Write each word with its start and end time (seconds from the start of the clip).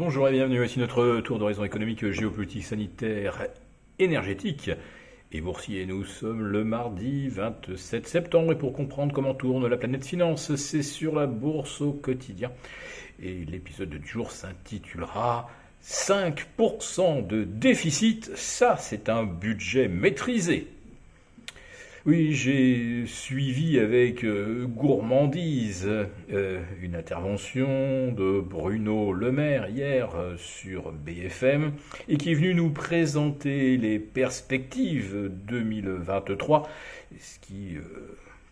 Bonjour 0.00 0.26
et 0.28 0.32
bienvenue, 0.32 0.56
voici 0.56 0.78
notre 0.78 1.20
tour 1.20 1.38
d'horizon 1.38 1.62
économique, 1.62 2.10
géopolitique, 2.10 2.64
sanitaire, 2.64 3.48
énergétique 3.98 4.70
et 5.30 5.42
boursier. 5.42 5.84
Nous 5.84 6.06
sommes 6.06 6.42
le 6.42 6.64
mardi 6.64 7.28
27 7.28 8.08
septembre 8.08 8.52
et 8.52 8.56
pour 8.56 8.72
comprendre 8.72 9.12
comment 9.12 9.34
tourne 9.34 9.66
la 9.66 9.76
planète 9.76 10.06
finance, 10.06 10.56
c'est 10.56 10.82
sur 10.82 11.14
la 11.14 11.26
bourse 11.26 11.82
au 11.82 11.92
quotidien. 11.92 12.50
Et 13.22 13.44
l'épisode 13.44 13.90
du 13.90 14.08
jour 14.08 14.30
s'intitulera 14.30 15.50
5% 15.84 17.26
de 17.26 17.44
déficit, 17.44 18.34
ça 18.36 18.78
c'est 18.78 19.10
un 19.10 19.24
budget 19.24 19.86
maîtrisé. 19.88 20.68
Oui, 22.06 22.32
j'ai 22.32 23.04
suivi 23.04 23.78
avec 23.78 24.24
euh, 24.24 24.64
gourmandise 24.66 25.86
euh, 26.32 26.62
une 26.80 26.94
intervention 26.94 28.10
de 28.10 28.40
Bruno 28.40 29.12
Le 29.12 29.30
Maire 29.30 29.68
hier 29.68 30.14
euh, 30.16 30.34
sur 30.38 30.92
BFM 30.92 31.72
et 32.08 32.16
qui 32.16 32.30
est 32.30 32.34
venu 32.34 32.54
nous 32.54 32.70
présenter 32.70 33.76
les 33.76 33.98
perspectives 33.98 35.30
2023, 35.46 36.70
ce 37.18 37.38
qui 37.40 37.76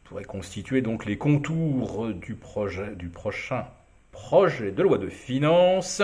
pourrait 0.05 0.25
constituer 0.25 0.83
donc 0.83 1.07
les 1.07 1.17
contours 1.17 2.09
du, 2.09 2.35
projet, 2.35 2.95
du 2.97 3.09
prochain 3.09 3.65
projet 4.13 4.73
de 4.73 4.83
loi 4.83 4.99
de 4.99 5.09
finances 5.09 6.03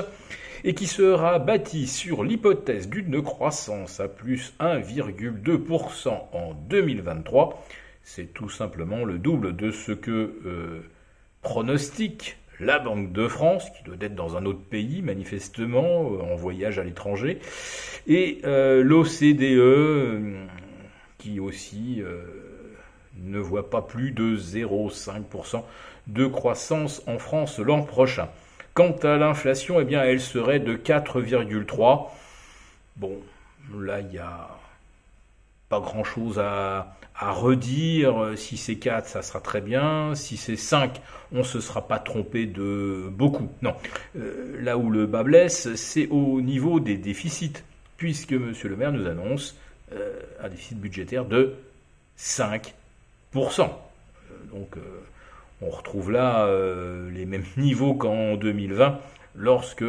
et 0.64 0.72
qui 0.72 0.86
sera 0.86 1.38
bâti 1.38 1.86
sur 1.86 2.24
l'hypothèse 2.24 2.88
d'une 2.88 3.22
croissance 3.22 4.00
à 4.00 4.08
plus 4.08 4.54
1,2% 4.60 6.08
en 6.08 6.54
2023. 6.54 7.62
C'est 8.02 8.32
tout 8.32 8.48
simplement 8.48 9.04
le 9.04 9.18
double 9.18 9.54
de 9.54 9.70
ce 9.70 9.92
que 9.92 10.40
euh, 10.46 10.80
pronostique 11.42 12.38
la 12.60 12.78
Banque 12.78 13.12
de 13.12 13.28
France, 13.28 13.68
qui 13.76 13.84
doit 13.84 13.96
être 14.00 14.14
dans 14.14 14.36
un 14.36 14.46
autre 14.46 14.62
pays 14.62 15.02
manifestement, 15.02 16.10
euh, 16.12 16.32
en 16.32 16.34
voyage 16.34 16.78
à 16.78 16.84
l'étranger, 16.84 17.40
et 18.06 18.40
euh, 18.44 18.82
l'OCDE, 18.82 20.48
qui 21.18 21.40
aussi 21.40 22.02
ne 23.22 23.38
voit 23.38 23.68
pas 23.70 23.82
plus 23.82 24.12
de 24.12 24.36
0,5% 24.36 25.62
de 26.06 26.26
croissance 26.26 27.02
en 27.06 27.18
France 27.18 27.58
l'an 27.58 27.82
prochain. 27.82 28.28
Quant 28.74 28.96
à 29.04 29.16
l'inflation, 29.16 29.80
eh 29.80 29.84
bien, 29.84 30.02
elle 30.02 30.20
serait 30.20 30.58
de 30.58 30.76
4,3. 30.76 32.10
Bon, 32.96 33.16
là, 33.72 34.00
il 34.00 34.08
n'y 34.08 34.18
a 34.18 34.48
pas 35.68 35.78
grand-chose 35.78 36.40
à, 36.40 36.96
redire. 37.16 38.32
Si 38.36 38.56
c'est 38.56 38.74
4, 38.74 39.06
ça 39.06 39.22
sera 39.22 39.40
très 39.40 39.60
bien. 39.60 40.16
Si 40.16 40.36
c'est 40.36 40.56
5, 40.56 41.00
on 41.32 41.38
ne 41.38 41.42
se 41.44 41.60
sera 41.60 41.86
pas 41.86 42.00
trompé 42.00 42.46
de 42.46 43.08
beaucoup. 43.12 43.48
Non, 43.62 43.76
euh, 44.18 44.60
là 44.60 44.76
où 44.76 44.90
le 44.90 45.06
bas 45.06 45.22
blesse, 45.22 45.72
c'est 45.76 46.08
au 46.08 46.40
niveau 46.40 46.80
des 46.80 46.96
déficits, 46.96 47.62
puisque 47.96 48.32
M. 48.32 48.52
le 48.64 48.76
maire 48.76 48.90
nous 48.90 49.06
annonce 49.06 49.56
euh, 49.92 50.20
un 50.42 50.48
déficit 50.48 50.80
budgétaire 50.80 51.24
de 51.24 51.54
5%. 52.18 52.72
Euh, 53.36 53.68
donc, 54.52 54.76
on 55.64 55.70
retrouve 55.70 56.10
là 56.10 56.46
euh, 56.46 57.10
les 57.10 57.26
mêmes 57.26 57.44
niveaux 57.56 57.94
qu'en 57.94 58.36
2020 58.36 59.00
lorsque 59.36 59.84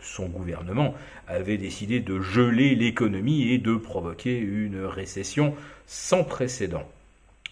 son 0.00 0.26
gouvernement 0.26 0.94
avait 1.26 1.56
décidé 1.56 2.00
de 2.00 2.20
geler 2.20 2.74
l'économie 2.74 3.50
et 3.50 3.58
de 3.58 3.74
provoquer 3.74 4.38
une 4.38 4.84
récession 4.84 5.54
sans 5.86 6.22
précédent. 6.22 6.84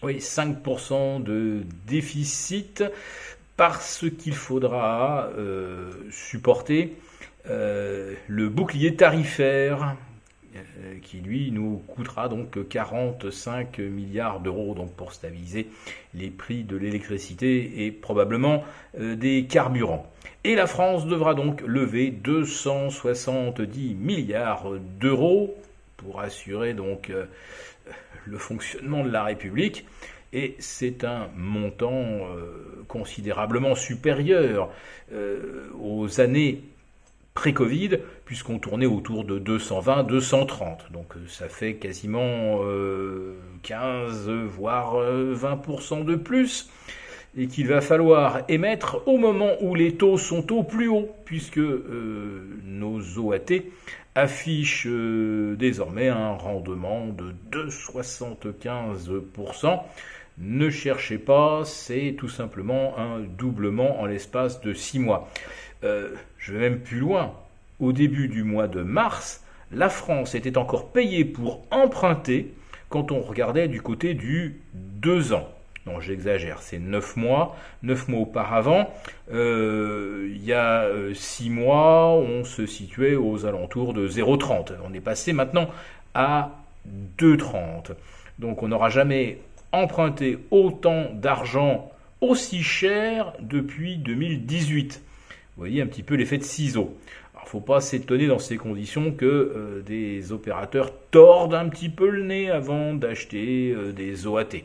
Oui, 0.03 0.17
5% 0.17 1.23
de 1.23 1.63
déficit 1.87 2.83
parce 3.57 4.05
qu'il 4.17 4.35
faudra 4.35 5.29
euh, 5.37 5.91
supporter 6.11 6.95
euh, 7.49 8.13
le 8.27 8.49
bouclier 8.49 8.95
tarifaire 8.95 9.83
euh, 9.83 10.12
qui 11.01 11.17
lui 11.17 11.51
nous 11.51 11.81
coûtera 11.87 12.29
donc 12.29 12.67
45 12.67 13.79
milliards 13.79 14.39
d'euros 14.39 14.73
donc 14.73 14.93
pour 14.93 15.13
stabiliser 15.13 15.67
les 16.13 16.29
prix 16.29 16.63
de 16.63 16.77
l'électricité 16.77 17.85
et 17.85 17.91
probablement 17.91 18.63
euh, 18.99 19.15
des 19.15 19.45
carburants. 19.45 20.11
Et 20.43 20.55
la 20.55 20.67
France 20.67 21.05
devra 21.07 21.33
donc 21.33 21.61
lever 21.61 22.11
270 22.11 23.95
milliards 23.95 24.71
d'euros 24.99 25.55
pour 25.97 26.19
assurer 26.21 26.73
donc 26.73 27.09
euh, 27.09 27.25
le 28.25 28.37
fonctionnement 28.37 29.03
de 29.03 29.09
la 29.09 29.23
République 29.23 29.85
et 30.33 30.55
c'est 30.59 31.03
un 31.03 31.29
montant 31.35 32.21
considérablement 32.87 33.75
supérieur 33.75 34.71
aux 35.79 36.19
années 36.19 36.63
pré-Covid, 37.33 37.97
puisqu'on 38.25 38.59
tournait 38.59 38.85
autour 38.85 39.23
de 39.25 39.39
220, 39.39 40.03
230. 40.03 40.91
Donc 40.91 41.15
euh, 41.15 41.21
ça 41.27 41.49
fait 41.49 41.73
quasiment 41.75 42.59
15, 43.63 44.29
euh, 44.29 44.45
voire 44.47 44.95
20% 44.95 46.01
euh, 46.01 46.03
de 46.03 46.15
plus. 46.15 46.69
Et 47.35 47.47
qu'il 47.47 47.67
va 47.67 47.81
falloir 47.81 48.41
émettre 48.47 49.01
au 49.07 49.17
moment 49.17 49.53
où 49.59 49.73
les 49.73 49.95
taux 49.95 50.19
sont 50.19 50.53
au 50.53 50.61
plus 50.61 50.87
haut, 50.87 51.09
puisque 51.25 51.57
nos 51.57 52.99
OAT 53.17 53.63
affichent 54.13 54.85
désormais 54.85 56.09
un 56.09 56.33
rendement 56.33 57.07
de 57.07 57.33
2,75%. 57.51 59.79
Ne 60.37 60.69
cherchez 60.69 61.17
pas, 61.17 61.63
c'est 61.65 62.13
tout 62.17 62.29
simplement 62.29 62.99
un 62.99 63.21
doublement 63.21 63.99
en 63.99 64.05
l'espace 64.05 64.61
de 64.61 64.73
6 64.73 64.99
mois. 64.99 65.27
Euh, 65.83 66.09
je 66.37 66.53
vais 66.53 66.59
même 66.59 66.79
plus 66.79 66.99
loin. 66.99 67.33
Au 67.79 67.91
début 67.91 68.27
du 68.27 68.43
mois 68.43 68.67
de 68.67 68.81
mars, 68.81 69.43
la 69.71 69.89
France 69.89 70.35
était 70.35 70.57
encore 70.57 70.91
payée 70.91 71.25
pour 71.25 71.61
emprunter 71.71 72.53
quand 72.89 73.11
on 73.11 73.21
regardait 73.21 73.67
du 73.67 73.81
côté 73.81 74.13
du 74.13 74.61
2 74.73 75.33
ans. 75.33 75.49
Non, 75.85 75.99
j'exagère, 75.99 76.61
c'est 76.61 76.79
9 76.79 77.17
mois. 77.17 77.57
9 77.81 78.07
mois 78.07 78.21
auparavant, 78.21 78.89
euh, 79.33 80.29
il 80.33 80.45
y 80.45 80.53
a 80.53 80.87
6 81.13 81.49
euh, 81.49 81.51
mois, 81.51 82.07
on 82.13 82.45
se 82.45 82.65
situait 82.65 83.15
aux 83.15 83.45
alentours 83.45 83.93
de 83.93 84.07
0,30. 84.07 84.73
On 84.87 84.93
est 84.93 85.01
passé 85.01 85.33
maintenant 85.33 85.69
à 86.13 86.51
2,30. 87.19 87.95
Donc 88.39 88.63
on 88.63 88.69
n'aura 88.69 88.89
jamais 88.89 89.39
emprunté 89.71 90.39
autant 90.51 91.07
d'argent 91.13 91.91
aussi 92.21 92.63
cher 92.63 93.33
depuis 93.41 93.97
2018. 93.97 95.01
Vous 95.55 95.61
voyez 95.61 95.83
un 95.83 95.87
petit 95.87 96.01
peu 96.01 96.15
l'effet 96.15 96.39
de 96.39 96.43
ciseau. 96.43 96.97
Alors, 97.35 97.47
faut 97.47 97.61
pas 97.61 97.79
s'étonner 97.79 98.25
dans 98.25 98.39
ces 98.39 98.57
conditions 98.57 99.11
que 99.11 99.25
euh, 99.25 99.81
des 99.83 100.31
opérateurs 100.31 100.91
tordent 101.11 101.53
un 101.53 101.69
petit 101.69 101.89
peu 101.89 102.09
le 102.09 102.23
nez 102.23 102.49
avant 102.49 102.95
d'acheter 102.95 103.71
euh, 103.71 103.91
des 103.91 104.25
OAT. 104.25 104.63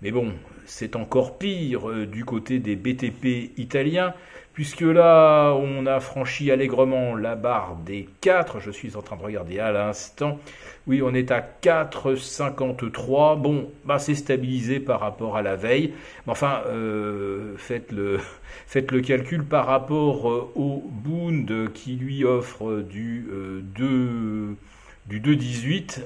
Mais 0.00 0.10
bon, 0.10 0.32
c'est 0.64 0.96
encore 0.96 1.36
pire 1.36 1.90
euh, 1.90 2.06
du 2.06 2.24
côté 2.24 2.60
des 2.60 2.76
BTP 2.76 3.58
italiens, 3.58 4.14
puisque 4.52 4.82
là, 4.82 5.52
on 5.52 5.86
a 5.86 6.00
franchi 6.00 6.50
allègrement 6.50 7.14
la 7.14 7.36
barre 7.36 7.76
des 7.84 8.08
4. 8.20 8.60
Je 8.60 8.70
suis 8.70 8.96
en 8.96 9.02
train 9.02 9.16
de 9.16 9.22
regarder 9.22 9.58
à 9.58 9.72
l'instant. 9.72 10.38
Oui, 10.86 11.00
on 11.02 11.14
est 11.14 11.30
à 11.30 11.40
4,53. 11.62 13.40
Bon, 13.40 13.70
bah, 13.84 13.98
c'est 13.98 14.14
stabilisé 14.14 14.80
par 14.80 15.00
rapport 15.00 15.36
à 15.36 15.42
la 15.42 15.56
veille. 15.56 15.94
Mais 16.26 16.32
enfin, 16.32 16.62
euh, 16.66 17.54
faites, 17.56 17.92
le, 17.92 18.20
calcul 19.00 19.44
par 19.44 19.66
rapport 19.66 20.30
euh, 20.30 20.52
au 20.54 20.82
Bund 20.90 21.72
qui 21.72 21.96
lui 21.96 22.24
offre 22.24 22.80
du, 22.80 23.28
2, 23.76 24.56
du 25.06 25.20
2,18. 25.20 26.00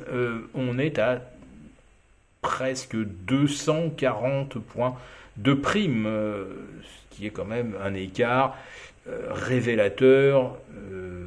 on 0.55 0.78
est 0.78 0.99
à 0.99 1.21
presque 2.47 2.95
240 2.95 4.61
points 4.61 4.95
de 5.37 5.53
prime, 5.53 6.07
euh, 6.07 6.45
ce 6.81 7.17
qui 7.17 7.27
est 7.27 7.31
quand 7.31 7.45
même 7.45 7.75
un 7.83 7.93
écart 7.93 8.57
euh, 9.09 9.27
révélateur 9.33 10.57
euh, 10.93 11.27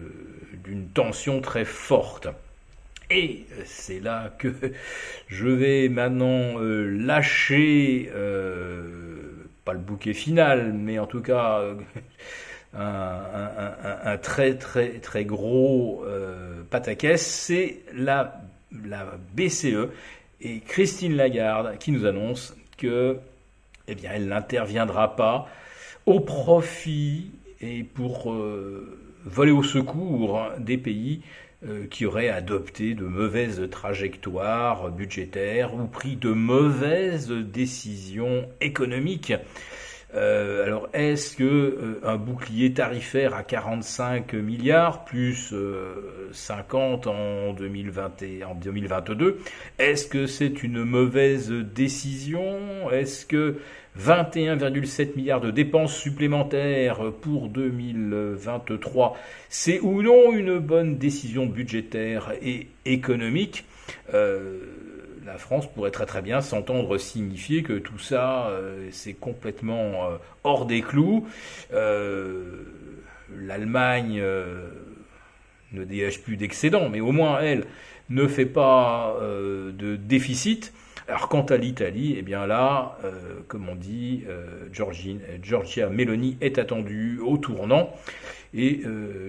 d'une 0.64 0.88
tension 0.88 1.42
très 1.42 1.66
forte. 1.66 2.30
Et 3.12 3.48
c'est 3.66 4.00
là 4.00 4.34
que 4.40 4.48
je 5.28 5.48
vais 5.50 5.90
maintenant 5.90 6.58
lâcher, 6.58 8.10
pas 9.66 9.74
le 9.74 9.80
bouquet 9.80 10.14
final, 10.14 10.72
mais 10.72 11.00
en 11.00 11.08
tout 11.08 11.22
cas 11.22 11.64
un, 12.78 14.18
très 14.22 14.56
très 14.56 15.00
très 15.00 15.26
gros 15.26 16.06
pataquès, 16.70 17.20
c'est 17.20 17.80
la 17.96 18.40
BCE 19.34 19.90
et 20.42 20.60
Christine 20.60 21.16
Lagarde 21.16 21.78
qui 21.80 21.92
nous 21.92 22.06
annonce 22.06 22.56
que 22.78 23.18
eh 23.88 23.96
elle 24.04 24.28
n'interviendra 24.28 25.16
pas 25.16 25.48
au 26.06 26.20
profit 26.20 27.32
et 27.62 27.84
pour 27.84 28.32
euh, 28.32 28.98
voler 29.26 29.52
au 29.52 29.64
secours 29.64 30.42
des 30.60 30.78
pays 30.78 31.22
euh, 31.68 31.88
qui 31.88 32.06
auraient 32.06 32.30
adopté 32.30 32.94
de 32.94 33.04
mauvaises 33.04 33.62
trajectoires 33.70 34.92
budgétaires 34.92 35.74
ou 35.74 35.88
pris 35.88 36.16
de 36.16 36.32
mauvaises 36.32 37.30
décisions 37.30 38.48
économiques. 38.62 39.34
Euh, 40.16 40.66
alors, 40.66 40.90
est-ce 40.94 41.38
que 41.38 41.44
euh, 41.44 42.00
un 42.04 42.18
bouclier 42.18 42.74
tarifaire 42.74 43.36
à 43.36 43.44
45 43.44 44.34
milliards 44.34 45.06
plus 45.06 45.54
50 46.32 47.08
en, 47.08 47.54
2020 47.54 48.22
et 48.24 48.44
en 48.44 48.56
2022, 48.56 49.40
est-ce 49.78 50.08
que 50.08 50.26
c'est 50.26 50.64
une 50.64 50.84
mauvaise 50.84 51.52
décision? 51.52 52.90
Est-ce 52.92 53.26
que 53.26 53.58
21,7 54.00 55.16
milliards 55.16 55.42
de 55.42 55.52
dépenses 55.52 55.96
supplémentaires 55.96 57.12
pour 57.22 57.50
2023, 57.50 59.18
c'est 59.50 59.80
ou 59.82 60.02
non 60.02 60.32
une 60.32 60.58
bonne 60.58 60.98
décision 60.98 61.46
budgétaire 61.46 62.34
et 62.42 62.68
économique? 62.86 63.66
La 65.26 65.38
France 65.38 65.72
pourrait 65.72 65.92
très 65.92 66.06
très 66.06 66.22
bien 66.22 66.42
s'entendre 66.42 66.98
signifier 66.98 67.64
que 67.64 67.74
tout 67.74 68.00
ça, 68.00 68.48
euh, 68.48 68.88
c'est 68.92 69.14
complètement 69.14 70.06
euh, 70.06 70.18
hors 70.44 70.66
des 70.66 70.82
clous. 70.82 71.28
Euh, 71.74 72.64
L'Allemagne 73.32 74.24
ne 75.72 75.84
dégage 75.84 76.24
plus 76.24 76.36
d'excédent, 76.36 76.90
mais 76.90 77.00
au 77.00 77.12
moins 77.12 77.40
elle 77.42 77.66
ne 78.10 78.28
fait 78.28 78.48
pas 78.48 79.16
de 79.22 79.96
déficit. 79.98 80.74
Alors 81.08 81.30
quant 81.30 81.44
à 81.44 81.58
l'Italie, 81.58 82.16
eh 82.18 82.24
bien 82.24 82.48
là, 82.48 82.98
comme 83.48 83.70
on 83.70 83.76
dit, 83.76 84.24
Giorgia 84.74 85.90
Meloni 85.92 86.40
est 86.42 86.58
attendue 86.58 87.20
au 87.24 87.38
tournant. 87.38 87.94
Et 88.56 88.82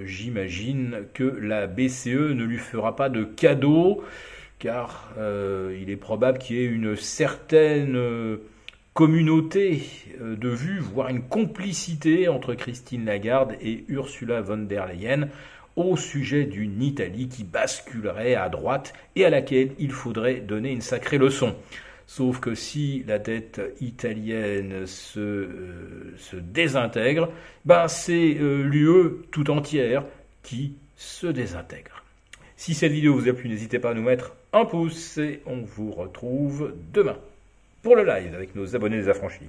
j'imagine 0.07 1.03
que 1.13 1.25
la 1.25 1.67
BCE 1.67 2.07
ne 2.07 2.45
lui 2.45 2.57
fera 2.57 2.97
pas 2.97 3.11
de 3.11 3.25
cadeau 3.25 4.03
car 4.61 5.11
euh, 5.19 5.77
il 5.81 5.91
est 5.91 5.97
probable 5.97 6.39
qu'il 6.39 6.57
y 6.57 6.61
ait 6.61 6.67
une 6.67 6.95
certaine 6.95 7.97
euh, 7.97 8.37
communauté 8.95 9.83
euh, 10.21 10.37
de 10.37 10.51
vues, 10.51 10.79
voire 10.79 11.09
une 11.09 11.23
complicité 11.23 12.29
entre 12.29 12.55
Christine 12.55 13.07
Lagarde 13.07 13.57
et 13.61 13.85
Ursula 13.89 14.43
von 14.43 14.59
der 14.59 14.87
Leyen 14.87 15.29
au 15.77 15.97
sujet 15.97 16.45
d'une 16.45 16.83
Italie 16.83 17.29
qui 17.29 17.43
basculerait 17.43 18.35
à 18.35 18.49
droite 18.51 18.93
et 19.17 19.25
à 19.25 19.31
laquelle 19.31 19.71
il 19.79 19.93
faudrait 19.93 20.41
donner 20.41 20.71
une 20.71 20.83
sacrée 20.83 21.19
leçon. 21.19 21.57
Sauf 22.07 22.41
que 22.41 22.55
si 22.55 23.03
la 23.07 23.19
dette 23.19 23.61
italienne 23.81 24.85
se, 24.87 25.49
se 26.19 26.37
désintègre, 26.37 27.31
ben 27.65 27.87
c'est 27.89 28.37
l'UE 28.41 29.23
tout 29.31 29.49
entière 29.49 30.05
qui 30.43 30.75
se 30.97 31.29
désintègre. 31.29 32.03
Si 32.61 32.75
cette 32.75 32.93
vidéo 32.93 33.15
vous 33.15 33.27
a 33.27 33.33
plu, 33.33 33.49
n'hésitez 33.49 33.79
pas 33.79 33.93
à 33.93 33.95
nous 33.95 34.03
mettre 34.03 34.37
un 34.53 34.67
pouce 34.67 35.17
et 35.17 35.41
on 35.47 35.63
vous 35.63 35.93
retrouve 35.93 36.75
demain 36.93 37.17
pour 37.81 37.97
le 37.97 38.05
live 38.05 38.35
avec 38.35 38.55
nos 38.55 38.77
abonnés 38.77 38.99
des 38.99 39.09
affranchis. 39.09 39.49